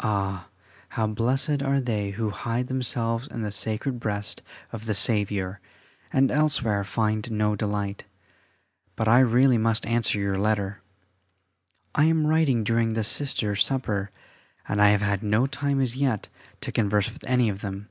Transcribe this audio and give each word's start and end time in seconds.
[A] 0.00 0.02
Ah! 0.02 0.48
how 0.88 1.06
blessed 1.06 1.62
are 1.62 1.80
they 1.80 2.10
who 2.10 2.30
hide 2.30 2.66
themselves 2.66 3.28
in 3.28 3.42
the 3.42 3.52
sacred 3.52 4.00
breast 4.00 4.42
of 4.72 4.84
the 4.86 4.96
Saviour, 4.96 5.60
and 6.12 6.32
elsewhere 6.32 6.82
find 6.82 7.30
no 7.30 7.54
delight. 7.54 8.02
But 8.96 9.06
I 9.06 9.20
really 9.20 9.58
must 9.58 9.86
answer 9.86 10.18
your 10.18 10.34
letter. 10.34 10.82
I 11.94 12.06
am 12.06 12.26
writing 12.26 12.64
during 12.64 12.94
the 12.94 13.04
Sisters' 13.04 13.64
supper, 13.64 14.10
and 14.66 14.82
I 14.82 14.88
have 14.88 15.02
had 15.02 15.22
no 15.22 15.46
time 15.46 15.80
as 15.80 15.94
yet 15.94 16.28
to 16.62 16.72
converse 16.72 17.08
with 17.08 17.22
any 17.22 17.48
of 17.48 17.60
them. 17.60 17.90